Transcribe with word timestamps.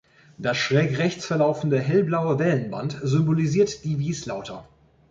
Das 0.39 0.57
schrägrechts 0.57 1.27
verlaufende 1.27 1.79
hellblaue 1.79 2.39
Wellenband 2.39 2.99
symbolisiert 3.03 3.83
die 3.83 3.99
Wieslauter. 3.99 4.67